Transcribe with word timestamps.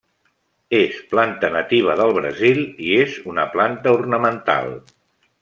És 0.77 0.95
planta 1.11 1.51
nativa 1.55 1.97
del 1.99 2.13
Brasil 2.15 2.63
i 2.87 2.91
és 3.03 3.15
una 3.35 3.47
planta 3.53 3.95
ornamental. 4.01 4.77